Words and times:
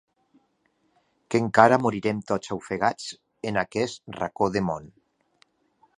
Que 1.29 1.41
encara 1.43 1.77
morirem 1.83 2.23
tots 2.33 2.55
ofegats 2.57 3.07
en 3.53 3.63
aquest 3.67 4.17
racó 4.19 4.51
de 4.57 4.69
món. 4.71 4.93